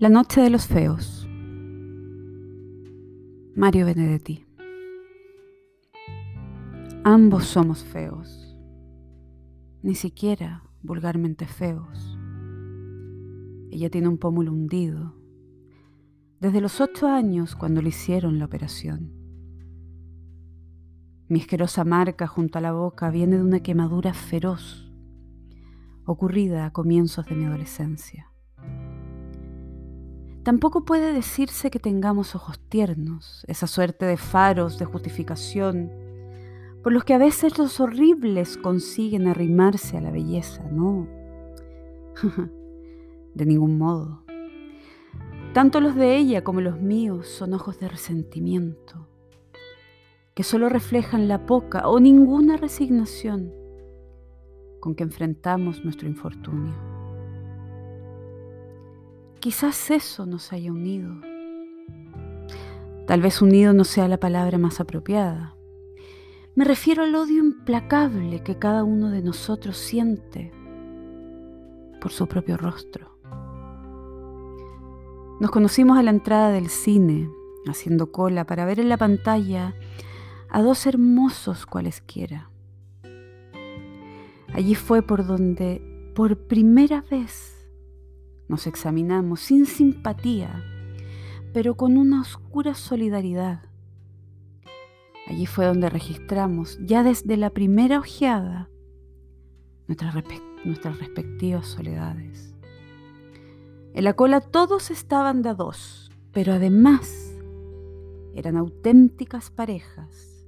[0.00, 1.28] La noche de los feos.
[3.54, 4.46] Mario Benedetti.
[7.04, 8.56] Ambos somos feos,
[9.82, 12.18] ni siquiera vulgarmente feos.
[13.70, 15.16] Ella tiene un pómulo hundido,
[16.40, 19.12] desde los ocho años cuando le hicieron la operación.
[21.28, 24.90] Mi asquerosa marca junto a la boca viene de una quemadura feroz,
[26.06, 28.29] ocurrida a comienzos de mi adolescencia.
[30.42, 35.92] Tampoco puede decirse que tengamos ojos tiernos, esa suerte de faros de justificación,
[36.82, 41.06] por los que a veces los horribles consiguen arrimarse a la belleza, no.
[43.34, 44.22] de ningún modo.
[45.52, 49.08] Tanto los de ella como los míos son ojos de resentimiento,
[50.34, 53.52] que solo reflejan la poca o ninguna resignación
[54.80, 56.89] con que enfrentamos nuestro infortunio.
[59.40, 61.14] Quizás eso nos haya unido.
[63.06, 65.56] Tal vez unido no sea la palabra más apropiada.
[66.54, 70.52] Me refiero al odio implacable que cada uno de nosotros siente
[72.02, 73.16] por su propio rostro.
[75.40, 77.30] Nos conocimos a la entrada del cine,
[77.66, 79.74] haciendo cola para ver en la pantalla
[80.50, 82.50] a dos hermosos cualesquiera.
[84.52, 85.80] Allí fue por donde,
[86.14, 87.59] por primera vez,
[88.50, 90.64] nos examinamos sin simpatía,
[91.54, 93.62] pero con una oscura solidaridad.
[95.28, 98.68] Allí fue donde registramos, ya desde la primera ojeada,
[99.86, 100.14] nuestras,
[100.98, 102.52] respectivas soledades.
[103.94, 107.32] En la cola todos estaban de dos, pero además
[108.34, 110.44] eran auténticas parejas,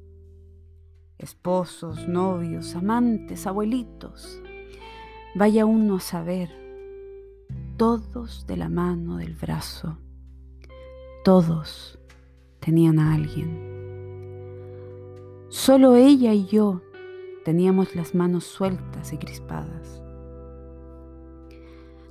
[1.18, 4.42] esposos, novios, amantes, abuelitos.
[5.36, 6.61] Vaya uno a saber
[7.76, 9.98] todos de la mano, del brazo,
[11.24, 11.98] todos
[12.60, 13.72] tenían a alguien.
[15.48, 16.82] Solo ella y yo
[17.44, 20.02] teníamos las manos sueltas y crispadas.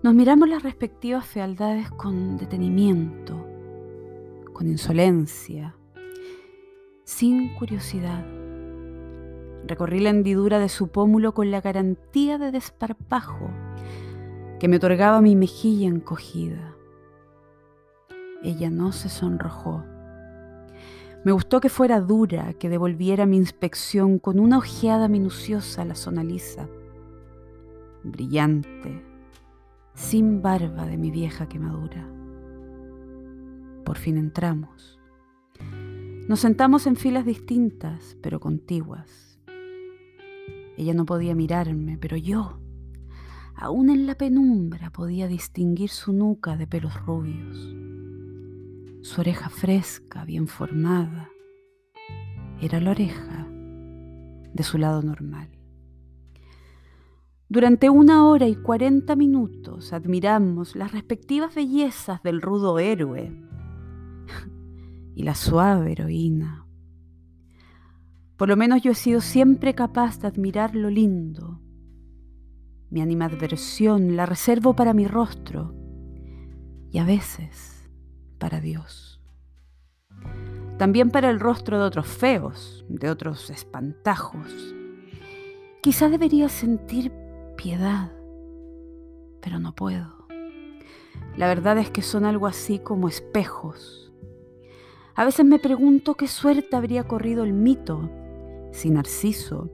[0.04, 3.46] Nos miramos las respectivas fealdades con detenimiento,
[4.54, 5.76] con insolencia,
[7.04, 8.26] sin curiosidad.
[9.68, 13.52] Recorrí la hendidura de su pómulo con la garantía de desparpajo
[14.62, 16.76] que me otorgaba mi mejilla encogida.
[18.44, 19.84] Ella no se sonrojó.
[21.26, 25.96] Me gustó que fuera dura, que devolviera mi inspección con una ojeada minuciosa a la
[25.96, 26.70] zona lisa,
[28.04, 29.04] brillante,
[29.96, 32.08] sin barba de mi vieja quemadura.
[33.84, 35.00] Por fin entramos.
[36.28, 39.40] Nos sentamos en filas distintas, pero contiguas.
[40.78, 42.61] Ella no podía mirarme, pero yo
[43.62, 47.56] Aún en la penumbra podía distinguir su nuca de pelos rubios,
[49.04, 51.30] su oreja fresca, bien formada.
[52.60, 53.48] Era la oreja
[54.52, 55.48] de su lado normal.
[57.50, 63.32] Durante una hora y cuarenta minutos admiramos las respectivas bellezas del rudo héroe
[65.16, 66.66] y la suave heroína.
[68.38, 71.62] Por lo menos yo he sido siempre capaz de admirar lo lindo
[72.92, 75.74] mi animadversión la reservo para mi rostro
[76.92, 77.90] y a veces
[78.38, 79.22] para Dios.
[80.78, 84.76] También para el rostro de otros feos, de otros espantajos.
[85.82, 87.14] Quizá debería sentir
[87.56, 88.12] piedad,
[89.42, 90.28] pero no puedo.
[91.38, 94.12] La verdad es que son algo así como espejos.
[95.16, 98.10] A veces me pregunto qué suerte habría corrido el mito
[98.72, 99.72] si Narciso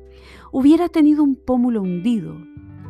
[0.51, 2.37] hubiera tenido un pómulo hundido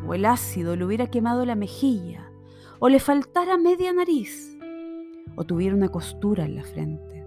[0.08, 2.32] o el ácido le hubiera quemado la mejilla,
[2.78, 4.58] o le faltara media nariz,
[5.36, 7.26] o tuviera una costura en la frente.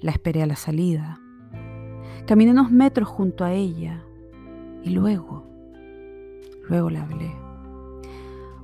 [0.00, 1.20] La esperé a la salida.
[2.26, 4.02] Caminé unos metros junto a ella
[4.82, 5.46] y luego,
[6.68, 7.32] luego la hablé.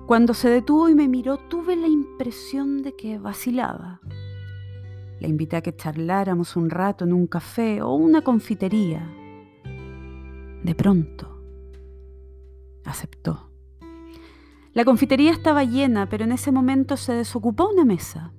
[0.06, 4.00] Cuando se detuvo y me miró, tuve la impresión de que vacilaba.
[5.20, 9.08] La invité a que charláramos un rato en un café o una confitería.
[10.62, 11.35] De pronto,
[12.86, 13.50] aceptó.
[14.72, 18.32] La confitería estaba llena, pero en ese momento se desocupó una mesa.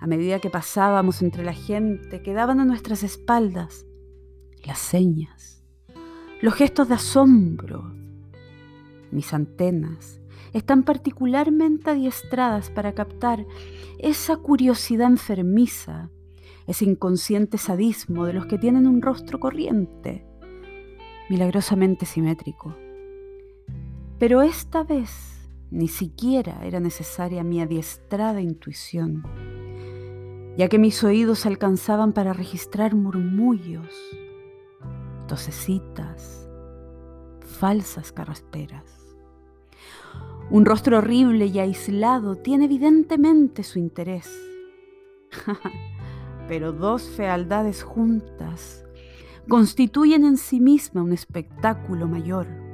[0.00, 3.86] A medida que pasábamos entre la gente, quedaban a nuestras espaldas
[4.64, 5.62] las señas,
[6.40, 7.94] los gestos de asombro.
[9.10, 10.20] Mis antenas
[10.52, 13.46] están particularmente adiestradas para captar
[13.98, 16.10] esa curiosidad enfermiza,
[16.66, 20.26] ese inconsciente sadismo de los que tienen un rostro corriente,
[21.28, 22.74] milagrosamente simétrico.
[24.20, 29.24] Pero esta vez ni siquiera era necesaria mi adiestrada intuición,
[30.58, 33.94] ya que mis oídos alcanzaban para registrar murmullos,
[35.26, 36.46] tosecitas,
[37.40, 39.16] falsas carrasperas.
[40.50, 44.28] Un rostro horrible y aislado tiene evidentemente su interés.
[46.46, 48.84] Pero dos fealdades juntas
[49.48, 52.69] constituyen en sí misma un espectáculo mayor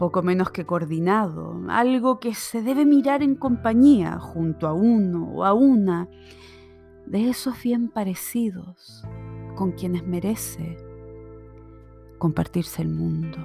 [0.00, 5.44] poco menos que coordinado, algo que se debe mirar en compañía junto a uno o
[5.44, 6.08] a una
[7.04, 9.04] de esos bien parecidos
[9.56, 10.78] con quienes merece
[12.16, 13.36] compartirse el mundo.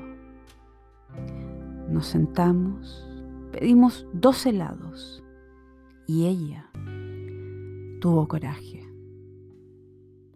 [1.90, 3.06] Nos sentamos,
[3.52, 5.25] pedimos dos helados
[6.07, 6.72] y ella
[8.00, 8.90] tuvo coraje.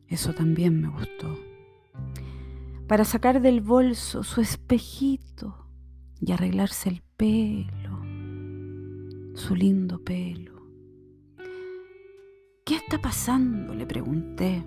[0.09, 1.33] Eso también me gustó.
[2.89, 5.68] Para sacar del bolso su espejito
[6.21, 8.03] y arreglarse el pelo,
[9.35, 10.61] su lindo pelo.
[12.65, 13.73] ¿Qué está pasando?
[13.73, 14.63] le pregunté.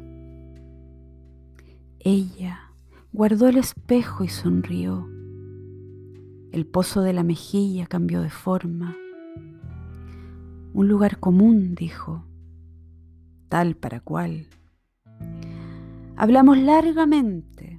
[2.01, 2.73] Ella
[3.13, 5.09] guardó el espejo y sonrió.
[6.51, 8.97] El pozo de la mejilla cambió de forma.
[10.75, 12.27] Un lugar común, dijo,
[13.49, 14.49] tal para cual.
[16.17, 17.72] Hablamos largamente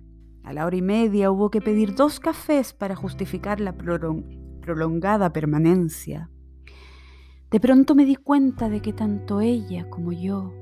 [0.43, 6.29] a la hora y media hubo que pedir dos cafés para justificar la prolongada permanencia.
[7.49, 10.53] De pronto me di cuenta de que tanto ella como yo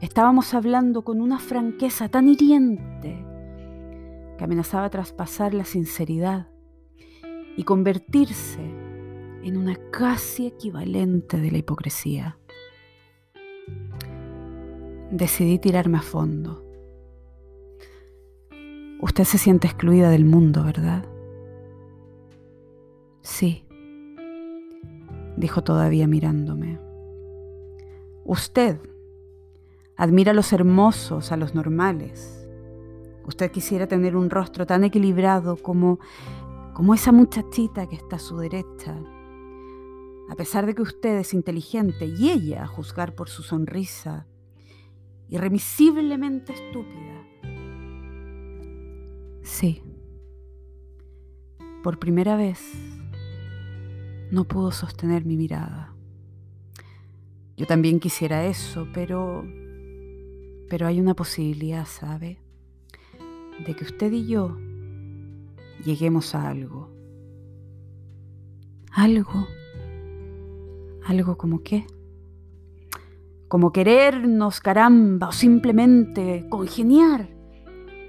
[0.00, 3.24] estábamos hablando con una franqueza tan hiriente
[4.38, 6.48] que amenazaba traspasar la sinceridad
[7.56, 8.62] y convertirse
[9.42, 12.38] en una casi equivalente de la hipocresía.
[15.10, 16.63] Decidí tirarme a fondo.
[19.04, 21.04] Usted se siente excluida del mundo, ¿verdad?
[23.20, 23.66] Sí,
[25.36, 26.80] dijo todavía mirándome.
[28.24, 28.80] Usted
[29.94, 32.48] admira a los hermosos, a los normales.
[33.26, 35.98] Usted quisiera tener un rostro tan equilibrado como,
[36.72, 38.98] como esa muchachita que está a su derecha.
[40.30, 44.26] A pesar de que usted es inteligente y ella, a juzgar por su sonrisa,
[45.28, 47.13] irremisiblemente estúpida.
[49.44, 49.82] Sí.
[51.82, 52.60] Por primera vez
[54.30, 55.94] no pudo sostener mi mirada.
[57.56, 59.44] Yo también quisiera eso, pero
[60.68, 62.38] pero hay una posibilidad, ¿sabe?
[63.64, 64.56] De que usted y yo
[65.84, 66.90] lleguemos a algo.
[68.90, 69.46] Algo.
[71.06, 71.86] Algo como qué?
[73.46, 77.33] Como querernos, caramba, o simplemente congeniar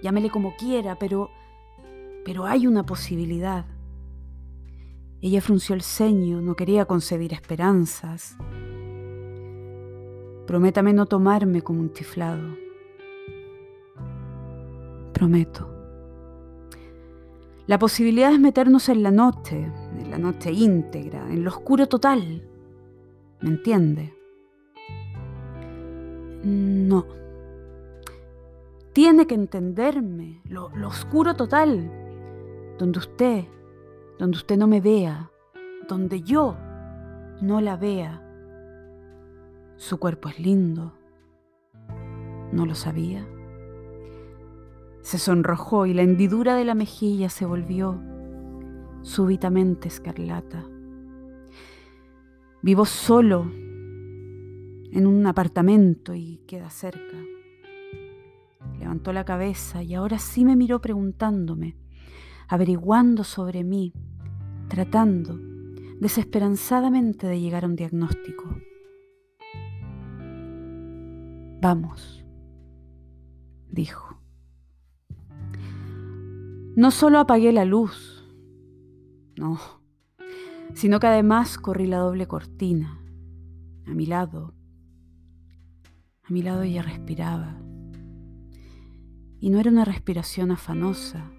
[0.06, 1.32] llámele como quiera, pero,
[2.24, 3.66] pero hay una posibilidad.
[5.20, 8.38] Ella frunció el ceño, no quería concebir esperanzas.
[10.46, 12.56] Prométame no tomarme como un tiflado.
[15.12, 15.72] Prometo.
[17.66, 22.48] La posibilidad es meternos en la noche, en la noche íntegra, en lo oscuro total.
[23.42, 24.14] ¿Me entiende?
[26.44, 27.25] No
[28.96, 31.92] tiene que entenderme, lo, oscuro total,
[32.80, 33.44] donde usted,
[34.18, 35.30] donde usted no me vea,
[35.90, 36.56] donde yo
[37.42, 38.24] no la vea.
[39.76, 40.94] Su cuerpo es lindo.
[42.54, 43.28] ¿No lo sabía?
[45.02, 48.02] Se sonrojó y la hendidura de la mejilla se volvió
[49.02, 50.64] súbitamente escarlata.
[52.62, 57.35] Vivo solo en un apartamento y queda cerca.
[58.80, 61.78] Levantó la cabeza y ahora sí me miró preguntándome,
[62.48, 63.94] averiguando sobre mí,
[64.68, 65.40] tratando
[66.00, 68.44] desesperanzadamente de llegar a un diagnóstico.
[71.62, 72.24] Vamos,
[73.70, 74.20] dijo.
[76.76, 78.30] No solo apagué la luz,
[79.38, 79.60] no,
[80.74, 83.00] sino que además corrí la doble cortina.
[83.88, 84.54] A mi lado,
[86.24, 87.65] a mi lado ella respiraba
[89.46, 91.32] y no era una respiración afanosa.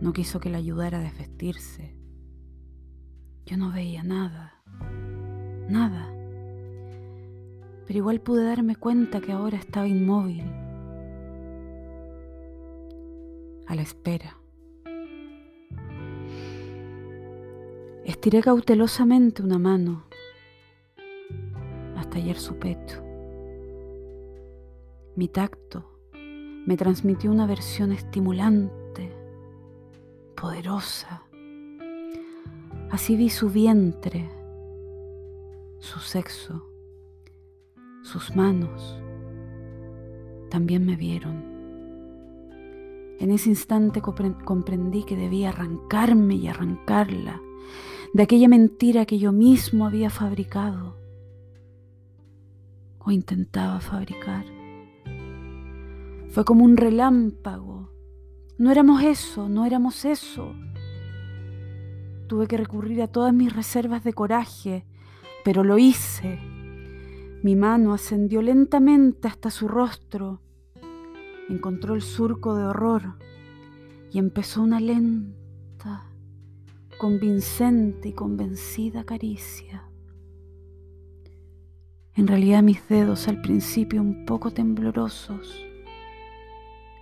[0.00, 1.94] No quiso que la ayudara a desvestirse.
[3.44, 4.62] Yo no veía nada,
[5.68, 6.10] nada.
[7.86, 10.44] Pero igual pude darme cuenta que ahora estaba inmóvil,
[13.66, 14.38] a la espera.
[18.06, 20.06] Estiré cautelosamente una mano
[21.96, 23.04] hasta hallar su pecho.
[25.16, 25.95] Mi tacto
[26.66, 29.12] me transmitió una versión estimulante,
[30.34, 31.22] poderosa.
[32.90, 34.28] Así vi su vientre,
[35.78, 36.68] su sexo,
[38.02, 39.00] sus manos.
[40.50, 41.44] También me vieron.
[43.20, 47.40] En ese instante comprendí que debía arrancarme y arrancarla
[48.12, 50.96] de aquella mentira que yo mismo había fabricado
[52.98, 54.55] o intentaba fabricar.
[56.36, 57.88] Fue como un relámpago.
[58.58, 60.54] No éramos eso, no éramos eso.
[62.26, 64.84] Tuve que recurrir a todas mis reservas de coraje,
[65.46, 66.38] pero lo hice.
[67.42, 70.42] Mi mano ascendió lentamente hasta su rostro,
[71.48, 73.14] encontró el surco de horror
[74.12, 76.10] y empezó una lenta,
[76.98, 79.88] convincente y convencida caricia.
[82.12, 85.66] En realidad mis dedos al principio un poco temblorosos,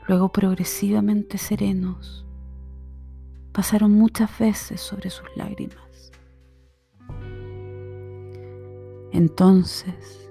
[0.07, 2.27] luego progresivamente serenos,
[3.53, 6.13] pasaron muchas veces sobre sus lágrimas.
[9.13, 10.31] Entonces,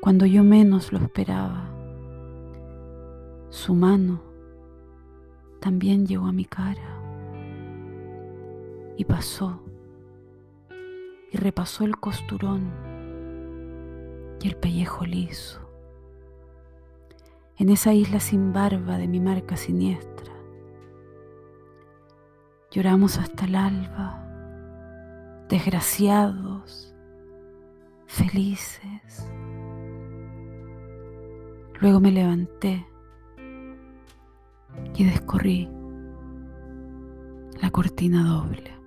[0.00, 1.70] cuando yo menos lo esperaba,
[3.50, 4.22] su mano
[5.60, 7.00] también llegó a mi cara
[8.96, 9.60] y pasó
[11.32, 12.70] y repasó el costurón
[14.40, 15.63] y el pellejo liso
[17.56, 20.32] en esa isla sin barba de mi marca siniestra.
[22.70, 26.94] Lloramos hasta el alba, desgraciados,
[28.06, 29.28] felices.
[31.80, 32.86] Luego me levanté
[34.96, 35.68] y descorrí
[37.60, 38.83] la cortina doble.